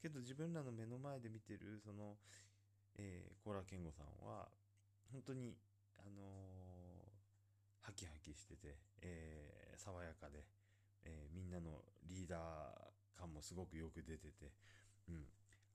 [0.00, 2.16] けど自分らの目の前で見てる、その、
[2.96, 4.48] えー、甲羅健吾さんは、
[5.12, 5.56] 本当に、
[5.98, 7.16] あのー
[7.80, 10.44] ハキハキしてて、えー爽やかで、
[11.04, 14.52] えーみんなのリーダー感もすごくよく出てて、
[15.08, 15.24] うん。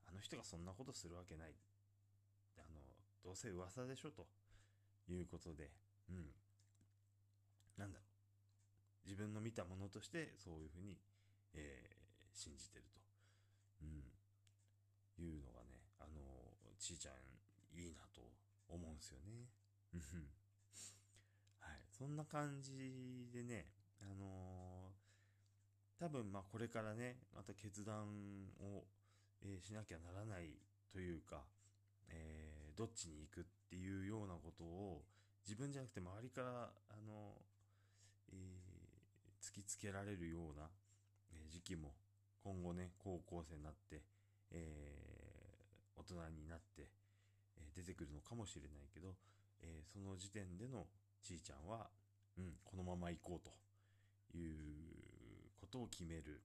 [0.06, 1.54] あの人がそんなことするわけない。
[2.58, 2.80] あの、
[3.24, 4.26] どうせ噂でしょと
[5.08, 5.70] いうことで、
[6.10, 6.32] うん。
[7.76, 8.04] なんだろ
[9.04, 9.08] う。
[9.08, 10.98] 自分の見たものとしてそういうふうに、
[11.54, 12.02] えー
[12.34, 13.00] 信じてると。
[13.82, 14.08] うん。
[15.22, 17.14] いうのがね、あの、ちいちゃん
[17.78, 18.22] いいなと
[18.68, 19.48] 思うんですよね。
[19.92, 20.00] うん。
[21.60, 21.80] はい。
[21.90, 23.66] そんな感じでね、
[24.00, 25.02] あのー
[25.98, 28.08] 多分まあこれからね、また決断
[28.60, 28.84] を、
[29.42, 30.58] えーしなきゃならない
[30.90, 31.44] というか、
[32.08, 32.41] えー
[32.76, 35.02] どっちに行くっていうようなことを
[35.44, 37.34] 自分じゃなくて周りから、あの
[38.32, 38.72] えー
[39.42, 40.70] 突きつけられるような、
[41.34, 41.92] え時期も
[42.44, 44.02] 今後ね、高校生になって、
[44.52, 46.88] えー大人になって、
[47.56, 49.14] え出てくるのかもしれないけど、
[49.60, 50.86] えその時点での
[51.20, 51.90] ちいちゃんは、
[52.38, 53.52] うん、このまま行こうと
[54.36, 54.56] いう
[55.60, 56.42] ことを決める、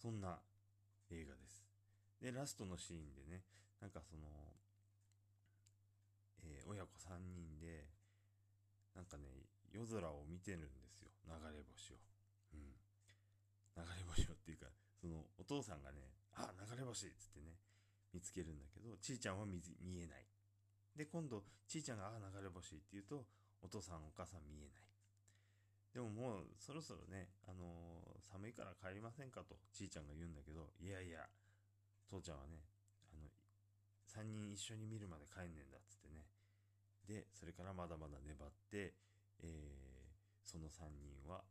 [0.00, 0.38] そんな
[1.10, 1.64] 映画です。
[2.20, 3.42] で、ラストのシーンでね、
[3.80, 4.24] なんかその、
[6.46, 7.86] えー親子3人で、
[8.94, 9.28] なんかね、
[9.72, 11.10] 夜空を見てるんですよ。
[11.26, 11.96] 流れ星を。
[12.54, 12.72] うん。
[13.76, 14.66] 流れ星をっていうか、
[15.00, 17.58] その、お父さんがね、あ、流れ星っつってね、
[18.12, 20.26] 見つけるんだけど、ちいちゃんは見見えない。
[20.96, 23.26] で、今度、ちいちゃんが、あ、流れ星って言うと、
[23.62, 24.84] お父さん、お母さん見えない。
[25.92, 31.28] でももう、そろそろね、あのー寒いから帰りませんかと、ちいちゃんが言うんだけど、いやいや、
[32.10, 32.64] 父ちゃんはね、
[33.12, 33.30] あの、
[34.10, 36.26] 3人一緒に見るまで帰んねんだっつってね。
[37.06, 38.94] で、それからまだまだ粘って、
[39.40, 39.84] えー
[40.44, 41.42] その3人は、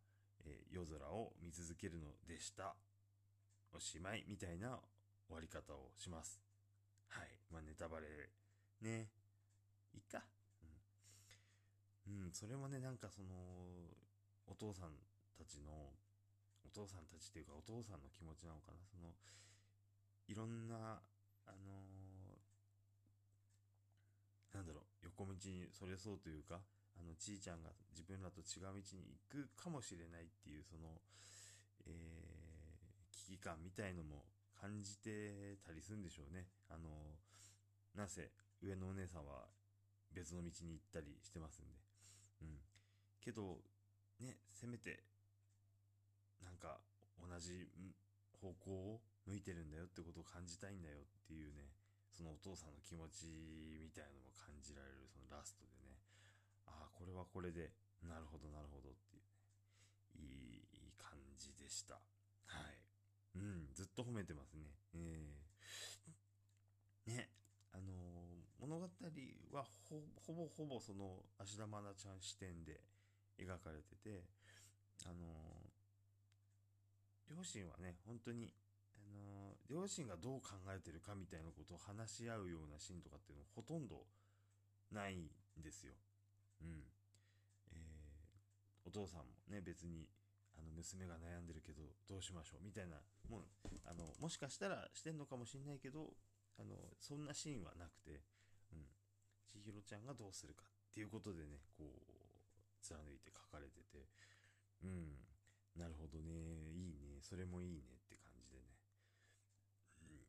[0.46, 2.76] えー夜空を見続けるのでした。
[3.74, 4.80] おしまい、みたいな
[5.28, 6.40] 終わり方をします。
[7.10, 7.28] はい。
[7.52, 8.30] まあ、ネタバレ、
[8.82, 9.10] ね。
[9.94, 10.24] いいか。
[12.08, 12.26] うん。
[12.26, 13.34] うん、それもね、なんかその、
[14.48, 14.94] お父さん
[15.38, 15.72] たちの、
[16.66, 18.78] お父さんたちっていうか、お父さんの気持ちなのかな。
[18.86, 19.14] その、
[20.28, 21.02] いろんな、
[21.46, 26.60] あのーなんだろう、横道にそれそうというか、
[26.98, 31.00] あの、ちいちゃんが自分らと違う道に行くかもしれないっていう、その、
[31.86, 32.24] えー
[33.14, 34.26] 危機感みたいのも
[34.60, 36.48] 感じてたりするんでしょうね。
[36.70, 36.90] あの
[37.96, 39.46] なぜ、上のお姉さんは
[40.12, 41.78] 別の道に行ったりしてますんで。
[42.42, 42.58] うん。
[43.22, 43.62] けど、
[44.20, 45.04] ね、せめて、
[46.44, 46.80] なんか、
[47.22, 47.70] 同じ
[48.42, 51.70] 方向を向いてるんだよってことを感じたいんだよっていうね、
[52.14, 53.26] そのお父さんの気持ち
[53.82, 55.98] みたいなのも感じられる、そのラストでね、
[56.66, 57.74] ああ、これはこれで、
[58.06, 59.24] なるほど、なるほどっていう
[60.22, 61.96] ね、いい、感じでした。
[62.46, 62.78] はい。
[63.36, 64.70] うん、ずっと褒めてますね。
[64.94, 65.26] え
[67.08, 67.30] えね、
[67.74, 68.24] あのー
[68.60, 68.88] 物語
[69.52, 69.66] は
[70.26, 72.80] ほぼほぼその芦田愛菜ちゃん視点で
[73.38, 74.24] 描かれてて、
[75.06, 75.74] あのー
[77.30, 78.54] 両親はね、本当に、
[79.74, 84.06] 両親がどう考えてるかみたいなことを話し合うようなシーンとかっていうのほとんど
[84.92, 85.94] ないんですよ。
[86.62, 86.86] うん。
[87.74, 88.14] えー
[88.86, 90.10] お父さんもね、別に、
[90.60, 93.46] あの、娘が悩んでるけど、どうしましょうみたいな、もう、
[93.86, 96.12] あの、もしかしたらしてんのかもしんないけど、
[96.60, 98.22] あの、そんなシーンはなくて、
[98.74, 98.86] うん。
[99.48, 104.06] 千尋ちゃんがどうするかっていうことでね、こう、貫いて書かれてて、
[104.84, 105.16] うん。
[105.80, 108.78] なるほどね、いいね、それもいいねって感じでね、
[110.02, 110.28] うん、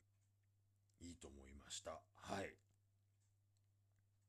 [1.04, 2.00] いいと思いました。
[2.16, 2.54] はい。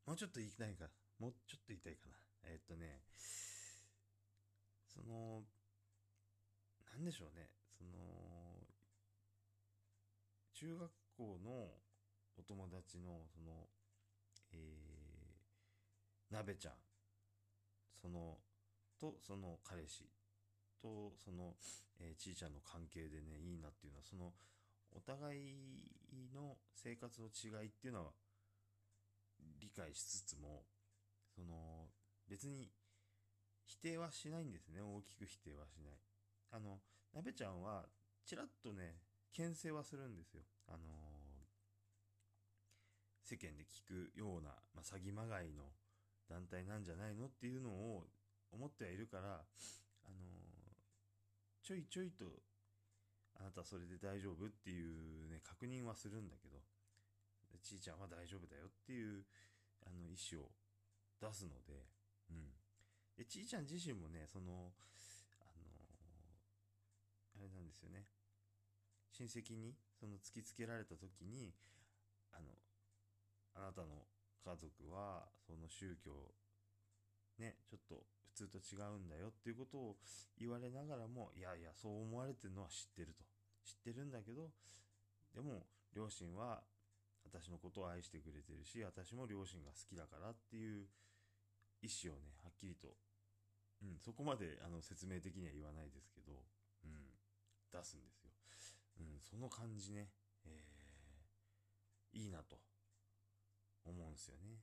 [0.05, 0.85] もうちょっと言いたいか、
[1.19, 2.15] もうちょっと言いたいかな。
[2.43, 3.01] えっとね、
[4.93, 5.43] その、
[6.91, 7.91] なんでしょうね、その、
[10.53, 11.71] 中学校の
[12.37, 13.69] お友達の、その、
[14.51, 16.73] えー、なべちゃん、
[18.01, 18.37] その、
[18.99, 20.09] と、その彼氏
[20.81, 21.55] と、その、
[21.99, 24.33] えーちいちゃんの関係でね、いいなっていうのは、その、
[24.95, 28.11] お互いの生活の違いっていうのは、
[29.59, 30.63] 理解しつつも、
[31.35, 31.89] その、
[32.27, 32.71] 別に、
[33.65, 34.81] 否定はしないんですね。
[34.81, 35.93] 大きく否定はしない。
[36.51, 36.79] あの、
[37.13, 37.85] なべちゃんは、
[38.25, 38.95] ちらっとね、
[39.35, 40.43] 牽制はするんですよ。
[40.67, 40.77] あの
[43.21, 45.63] 世間で聞くような、まあ、詐欺まがいの
[46.29, 48.05] 団体なんじゃないのっていうのを
[48.51, 49.43] 思ってはいるから、
[50.05, 50.15] あの
[51.61, 52.25] ちょいちょいと、
[53.39, 54.45] あなたそれで大丈夫？
[54.45, 56.59] っていうね、確認はするんだけど、
[57.61, 59.25] ちいちゃんは大丈夫だよっていう、
[59.85, 60.51] あの、意思を
[61.21, 61.87] 出すので、
[62.29, 62.51] うん。
[63.17, 64.73] で、ちいちゃん自身もね、その、
[65.39, 65.71] あの
[67.35, 68.07] あれなんですよね。
[69.11, 71.53] 親戚に、その突きつけられた時に、
[72.31, 72.51] あの、
[73.53, 74.07] あなたの
[74.43, 76.33] 家族は、その宗教、
[77.37, 79.95] ね、ちょっと通と違うんだよっていうことを
[80.37, 83.23] 言われながらも、いやいや、そう思われてるのは知ってると。
[83.63, 84.51] 知ってるんだけど、
[85.33, 86.61] でも、両親は
[87.23, 90.85] 私のことを愛してくれてるし、私も両親が好きだからっていう
[91.81, 92.93] 意思をね、はっきりと、
[93.81, 96.45] うん、そこまであの説明的には言わないですけど、
[96.83, 96.91] うん、
[97.71, 98.31] 出すんですよ。
[98.99, 100.09] うん、その感じね、
[100.45, 102.59] えー、いいなと
[103.83, 104.59] 思うんですよね。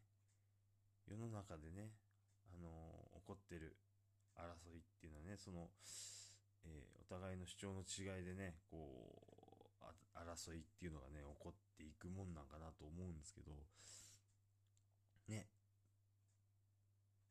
[1.07, 1.91] 世の中でね、
[2.47, 3.79] あの起こってる
[4.37, 5.71] 争いっていうのはね、その、
[6.65, 8.89] えーお互いの主張の違いでね、こ
[9.83, 9.85] う、
[10.17, 13.53] 争いっていうのがね、起こっていくもんなんかなと思うんですけど、
[15.29, 15.47] ね、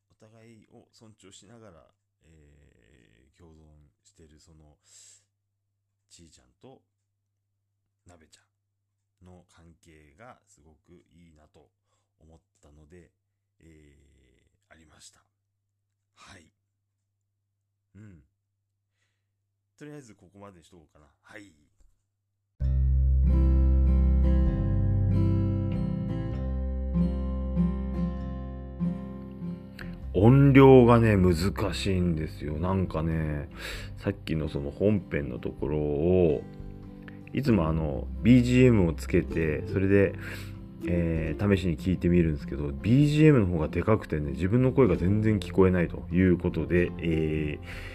[0.08, 3.64] お互いを尊重しながら、えー共存
[4.04, 4.78] してるその、
[6.08, 6.82] ちいちゃんと、
[8.06, 8.42] なべちゃ
[9.24, 11.70] んの関係がすごくいいなと
[12.20, 13.10] 思ったので、
[13.58, 15.31] えーありました。
[16.14, 16.52] はい。
[17.94, 18.22] うん。
[19.78, 21.06] とりあえずここまでにしとこうかな。
[21.22, 21.52] はい。
[30.14, 31.34] 音量がね、難
[31.74, 32.58] しいんですよ。
[32.58, 33.48] なんかね、
[33.96, 36.42] さっきのその本編のところを、
[37.32, 40.14] いつもあの、BGM をつけて、それで、
[40.86, 47.92] えー試しに聞いてみるんですけど、BGM の方がでかくてね、自分の声が全然聞こえないということで、えー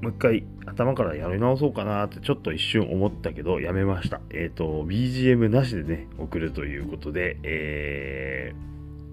[0.00, 4.20] もう一回頭からやり直そうかなってちょっと一瞬思ったけど、やめました。
[4.30, 8.54] えっ、と、BGM なしでね、送るということで、え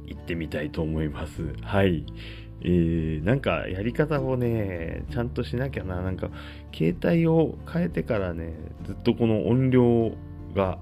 [0.06, 1.56] ー、行ってみたいと思います。
[1.62, 2.06] はい。
[2.62, 6.02] えー、なんかやり方をね、ちゃんとしなきゃな。
[6.02, 6.30] なんか、
[6.72, 8.54] 携帯を変えてからね、
[8.84, 10.12] ずっとこの音量
[10.56, 10.78] が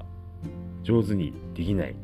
[0.84, 1.96] 上手にできない。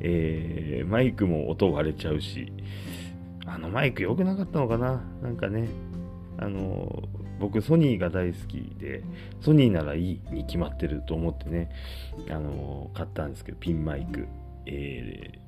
[0.00, 2.52] えー、マイクも音割れちゃうし、
[3.44, 5.02] あのマイク良くなかったのかな？
[5.22, 5.68] なんかね、
[6.38, 7.02] あの、
[7.38, 9.02] 僕ソニーが大好きで、
[9.40, 11.70] ソニーならいいに決まってると思ってね、
[12.30, 14.26] あの、買ったんですけど、ピンマイク、
[14.66, 15.38] え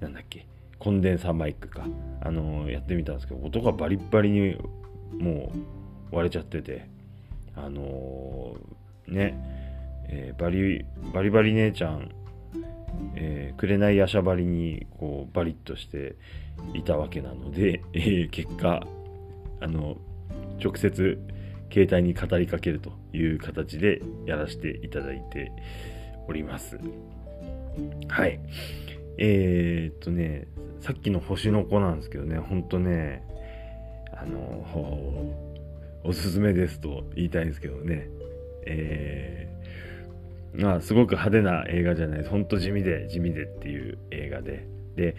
[0.00, 0.46] ー、なんだっけ、
[0.78, 1.86] コンデンサーマイクか、
[2.20, 4.56] あの、やってみたんですけど、音がバリッバリに
[5.12, 5.52] も
[6.12, 6.88] う割れちゃってて、
[7.56, 8.54] あの
[9.08, 9.34] ね、
[10.08, 12.10] えーバリ、バリバリ姉ちゃん、
[13.14, 16.16] えー、紅ヤシャバリにこうバリッとして
[16.74, 18.86] いたわけなので、 えー結果
[19.60, 19.96] あの
[20.62, 21.18] 直接
[21.72, 25.50] 携帯に語りかけるという形でやらせていただいて
[26.28, 26.78] おります。
[28.08, 28.40] はい。
[29.18, 30.46] えー、っとね
[30.80, 33.22] さっきの星の子なんですけどねほんとね
[34.12, 34.66] あの
[36.04, 38.08] おすすめですと言いたいんですけどね
[38.66, 39.48] え
[40.54, 42.30] まあ、すごく派手な映画じゃないです。
[42.30, 44.66] ほんと地味で、地味でっていう映画で。
[44.96, 45.16] で、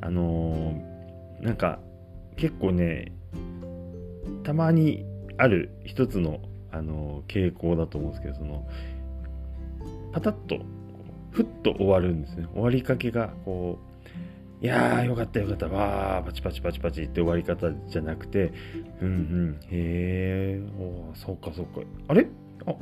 [0.00, 1.78] あのーなんか、
[2.36, 3.12] 結構ね、
[4.44, 5.04] たまに
[5.38, 8.66] ある一つの、あのー傾向だと思うんですけど、その、
[10.12, 10.58] パタッと、
[11.30, 12.46] ふっと終わるんですね。
[12.52, 13.78] 終わりかけが、こ
[14.62, 18.52] う、いやー、よかったよかった、わー、パチパチパチパチって終わり方じゃなくて、
[19.00, 21.80] うんうん、へー、おーそうかそうか。
[22.08, 22.26] あれ
[22.66, 22.74] あ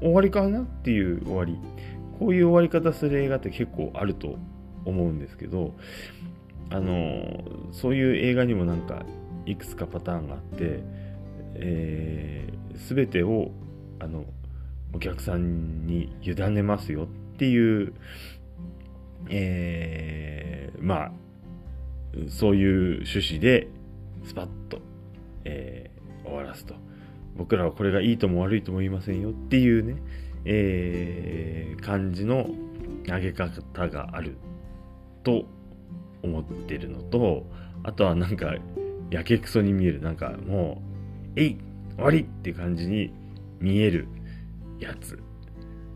[0.00, 1.58] 終わりかなっていう終わり
[2.18, 4.38] こういう終わり方する映画って結構あると
[4.84, 5.74] 思うんですけど
[6.70, 9.04] あのそういう映画にもなんか
[9.46, 10.80] いくつかパターンがあって、
[11.54, 13.50] えー、全てを
[13.98, 14.24] あの
[14.94, 17.06] お客さんに委ねますよっ
[17.36, 17.94] ていう、
[19.28, 21.12] えー、まあ
[22.28, 23.68] そういう趣旨で
[24.24, 24.80] スパッと、
[25.44, 26.74] えー終わらすと。
[27.36, 29.96] 僕らはこれがいいとも悪いとも言いませんよっていうね、
[30.44, 32.46] えー感じの
[33.06, 34.36] 投げ方がある
[35.24, 35.44] と
[36.22, 37.44] 思ってるのと、
[37.82, 38.54] あとはなんか、
[39.10, 40.00] やけくそに見える。
[40.00, 40.80] なんかも
[41.36, 41.58] う、えい
[41.96, 43.12] 終わりって感じに
[43.58, 44.06] 見える
[44.78, 45.18] やつ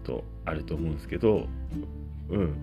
[0.02, 1.46] とあると思うんですけど、
[2.30, 2.54] うん。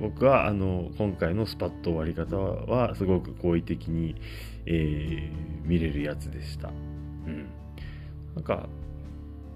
[0.00, 4.14] 僕はあの今回のスパッと終わり方はすごく好意的に、
[4.64, 6.68] えー、見れるやつでした。
[6.68, 6.70] う
[7.30, 7.46] ん。
[8.34, 8.68] なんか、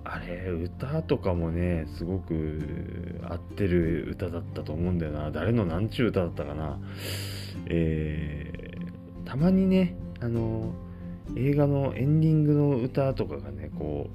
[0.04, 5.30] あれ、歌とかもね、すごく合ってる歌だったと思うんだよな。
[5.30, 6.78] 誰の何ちゅう歌だったかな。
[7.66, 10.74] えー、たまにね、あの、
[11.36, 14.10] 映画のエンディングの歌とかがね、こ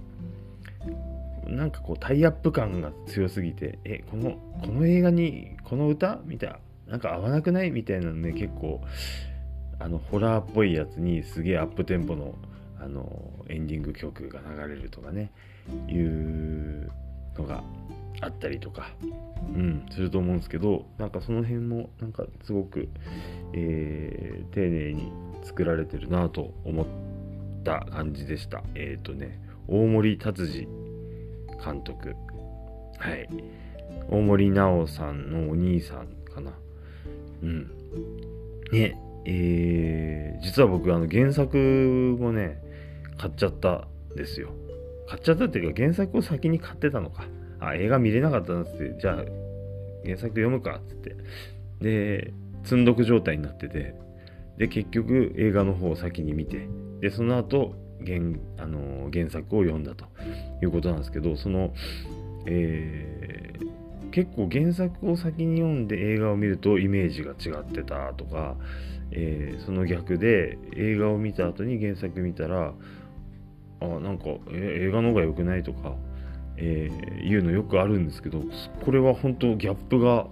[1.47, 6.19] う、なんかこうタイアップ感が強すぎて、え、この、この映画にこの歌？
[6.25, 6.59] みたいな、
[6.91, 7.71] なんか合わなくない？
[7.71, 8.81] みたいなのね、結構、
[9.79, 12.35] あの、ホラーっぽいやつにすげえアップテンポの、
[12.81, 15.31] あの、エンディング曲が流れるとかね、
[15.87, 16.91] いう
[17.37, 17.63] のが
[18.21, 18.91] あったりとか、
[19.55, 22.89] うん、すると思うんですけど、なんかその辺も、なんかすごく、
[23.53, 25.11] えー、丁寧に
[25.43, 26.85] 作られてるなと思っ
[27.63, 28.63] た感じでした。
[28.75, 30.67] えっ、ー、とね、大森達治
[31.63, 32.15] 監督。
[32.97, 33.29] はい。
[34.09, 36.51] 大森直さんのお兄さんかな。
[37.43, 37.71] うん。
[38.71, 41.57] ね、えー、実は僕、あの原作
[42.19, 42.61] もね、
[43.19, 44.49] 買っちゃったんですよ。
[45.07, 47.25] 買っちゃったっていうか、原作を先に買ってたのか。
[47.59, 49.15] あ、映画見れなかったなって、じゃあ、
[50.05, 51.15] 原作読むかっつって。
[51.81, 53.93] で、積んどく状態になってて、
[54.57, 56.67] で、結局映画の方を先に見て、
[57.01, 58.19] で、その後、原
[58.57, 60.05] あの原作を読んだと
[60.61, 61.73] いうことなんですけど、その、
[62.45, 68.55] えー、結構原作を先に読んで映画を見るとイメージが違ってたとか、
[69.11, 72.73] えー、その逆で映画を見た後に原作見たら
[73.81, 75.95] あなんか、え映画の方が良くないとか、
[76.57, 78.41] えー、いうのよくあるんですけど
[78.83, 80.27] これは本当ギャップが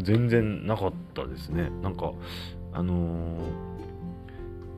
[0.00, 1.70] 全然なかったですね。
[1.82, 2.12] なんか
[2.72, 3.38] あの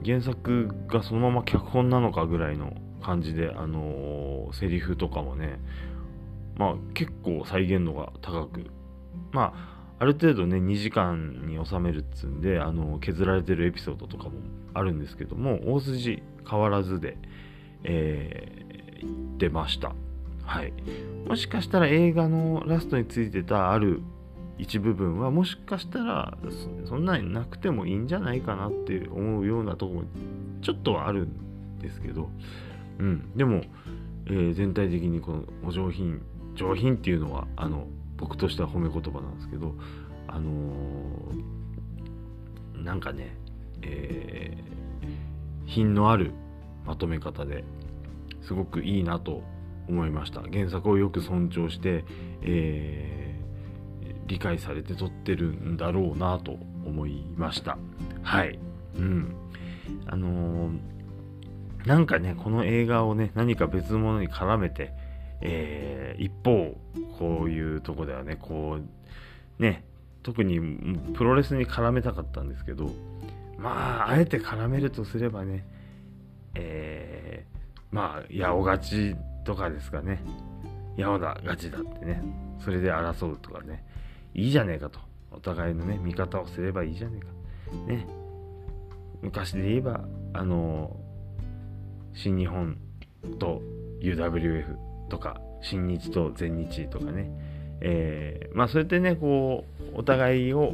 [0.02, 5.58] ー、原作がそのまま脚本なのかぐらいの感じであのー、セリフとかもね
[6.56, 8.66] まあ結構再現度が高く
[9.32, 14.32] まあある程度ね2時間に収めるっつうんであの削られてるエピソードとかも
[14.74, 17.18] あるんですけども大筋変わらずで、
[17.84, 19.94] えー、言ってました。
[20.44, 20.72] はい。
[21.26, 24.02] もしかしたら映画のラストについてたある
[24.58, 26.36] 一部分はもしかしたら
[26.86, 30.02] そんなになくてもいいんじゃないかなって思うようなとこも
[30.62, 32.28] ちょっとはあるんですけど、
[32.98, 33.62] うん、でも、
[34.26, 36.20] えー、全体的にこのお上品
[36.56, 39.74] 上品っていうのはあの僕としては褒め言葉なんですけど
[40.26, 43.36] あのー、なんかね、
[43.82, 46.32] えー、品のある
[46.88, 47.62] まとめ方で
[48.42, 49.42] すごくいいなと
[49.88, 52.04] 思いました原作をよく尊重して、
[52.42, 53.18] えー
[54.28, 56.52] 理解されて撮ってるんだろうなと
[56.86, 57.78] 思いました。
[58.22, 58.58] はい。
[58.96, 59.34] うん。
[60.06, 60.78] あのー、
[61.86, 64.92] なんかね、この映画をね、何か別のものに絡めて、
[65.40, 66.78] えー、一方、
[67.18, 68.78] こういうとこではね、こ
[69.58, 69.84] う、ね、
[70.22, 70.60] 特に
[71.14, 72.90] プロレスに絡めたかったんですけど、
[73.56, 75.64] まあ、あえて絡めるとすればね、
[76.58, 80.20] えー、まあ、八尾勝ちとかですかね。
[80.96, 82.22] 八尾田勝ちだってね。
[82.58, 83.84] それで争うとかね。
[84.34, 84.98] いいじゃねえかと。
[85.30, 87.92] お互いのね、味方をすればいいじゃねえか。
[87.92, 88.06] ね。
[89.22, 90.96] 昔で言えば、あの
[92.14, 92.76] 新日本
[93.38, 93.62] と
[94.00, 94.76] UWF
[95.08, 97.30] とか、新日と全日とかね。
[97.80, 100.72] えー、まあ、それってね、こう、お互いを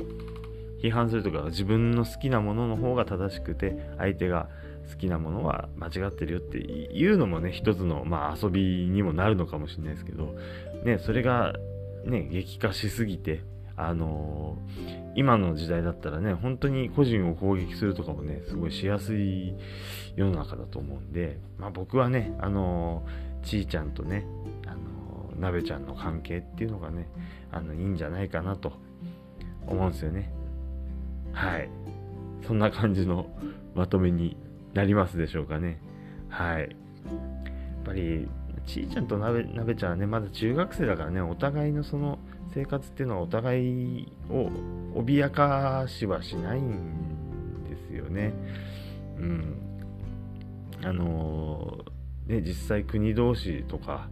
[0.83, 4.49] 批判するとか、自分の好きなものの方が正しくて、相手が
[4.91, 10.37] 好きなものは間違ってるよっていうのもね、一つの、まあ、遊びにもなるのかもしれないですけど、
[10.85, 11.55] ね、それが
[12.05, 13.43] ね、激化しすぎて、
[13.77, 19.55] あのー、今の時代だったらね、本当に個人を攻撃するとかもね、すごいしやすい
[20.17, 24.27] 世の中だと思うんで、まあ僕はね、あのー、ちーちゃんとね、
[24.67, 27.09] あのー、なべちゃんの関係っていうのがね、
[27.51, 28.73] あの、いいんじゃないかなと
[29.67, 30.33] 思うんですよね。
[31.33, 31.69] はい。
[32.47, 33.27] そんな感じの
[33.75, 34.37] まとめに
[34.75, 35.81] なりますでしょうかね。
[36.29, 36.63] はい。
[36.63, 36.69] やっ
[37.85, 38.29] ぱり、
[38.67, 42.19] ちーちゃんとなべなべちゃんはね、まだ中学生だからね、お互いのその
[42.53, 44.49] 生活っていうのはお互いを
[44.95, 48.33] 脅かしはしないんですよね。
[49.19, 49.57] うん。
[50.83, 54.09] あのー、ね、実際国同士とか、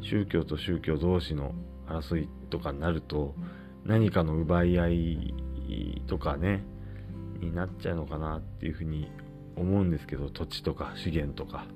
[0.00, 1.54] 宗教と宗教同士の
[1.86, 3.34] 争いとかになると、
[3.84, 5.34] 何かの奪い合い
[6.06, 6.64] とかね、
[7.40, 9.10] になっちゃうのかなっていうふうに
[9.56, 11.66] 思うんですけど、土地とか資源とか。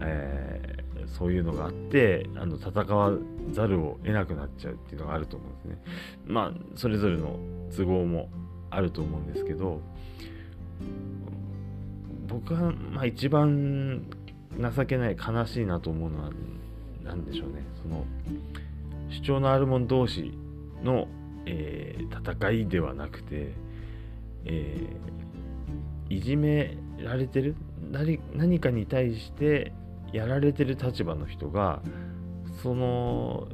[0.00, 3.12] えー、そういうのがあってあの戦わ
[3.52, 5.78] ざるを得なくなっちゃうっていうのがあると思うんですね。
[6.26, 7.38] まあそれぞれの
[7.76, 8.30] 都合も
[8.70, 9.80] あると思うんですけど
[12.26, 14.04] 僕はまあ一番
[14.58, 16.30] 情けない悲しいなと思うのは
[17.02, 18.04] 何でしょうねその
[19.10, 20.32] 主張のある者同士
[20.82, 21.08] の、
[21.46, 23.52] えー、戦いではなくて、
[24.44, 27.56] えー、いじめられてる？
[27.90, 29.72] 何何かに対して
[30.12, 31.82] やられてる立場の人が
[32.62, 33.48] その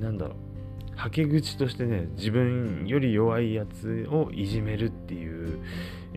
[0.00, 0.36] なんだろう
[0.96, 5.60] はけ口としてね自分より弱いやつをいじめるっていう、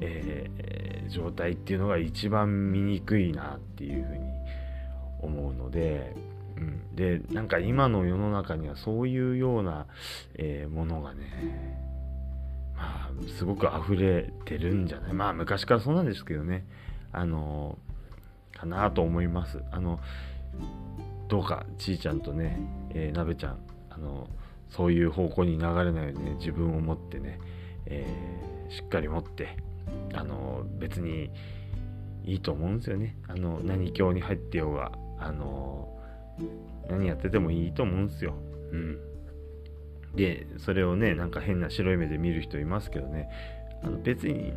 [0.02, 4.24] えー、状態っていうのが一番醜いなっていうふうに
[5.22, 6.16] 思うので、
[6.58, 9.88] うん、でなんか今の世の中にはそういうような、
[10.36, 11.87] えー、ものがねまあ
[13.28, 15.14] すごく溢れてるんじゃない？
[15.14, 16.66] まあ昔からそうなんですけどね
[17.12, 17.78] あの
[18.54, 20.00] かなと思いますあの
[21.28, 22.60] どうかちーちゃんとね、
[22.92, 23.60] えー、なべちゃん
[23.90, 24.28] あの
[24.70, 27.40] そういう方向に流れないようにね自分を持ってね、
[27.86, 29.58] えー、しっかり持って
[30.14, 31.30] あの別に
[32.26, 35.90] いいと思うんですよねあの何教に入ってようがあの
[36.90, 38.36] 何やっててもいいと思うんですよ。
[38.72, 39.00] うん。
[40.16, 43.30] で、それをね、なんか変な白い目で見る人いますけどね、
[43.84, 44.54] あの別に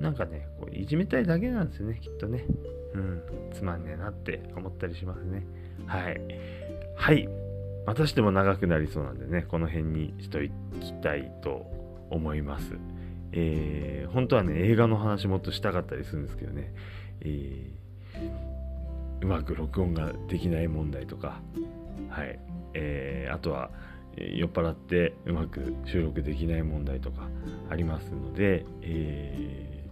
[0.00, 2.44] なんかね、こういじめたいだけなんですよね、きっとね。
[2.94, 3.22] うん、
[3.52, 5.44] つまんねえなって思ったりしますね。
[5.86, 6.20] はい。
[6.94, 7.28] はい。
[7.86, 10.50] またしても長くなりそうなんでね、この辺にしとき
[11.02, 11.66] たいと
[12.10, 12.78] 思います。
[13.32, 16.72] えー、本当はね、映画の話もっとしたかったりするんですけどね、
[17.20, 17.84] えー
[19.24, 21.40] うまく録音ができない問題とか、
[22.10, 22.38] はい
[22.74, 23.70] えー、あとは
[24.16, 27.28] 酔っ払ってうまく収録できない問題とか
[27.70, 29.84] ありますので、え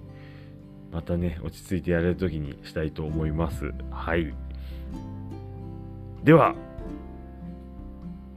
[0.90, 3.72] ー、またね落ち着いてやれる時にしたいと思います。
[3.90, 4.34] はい。
[6.24, 6.54] では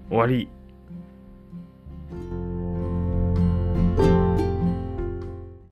[0.10, 0.50] 終わり。